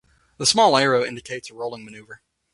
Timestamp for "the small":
0.37-0.77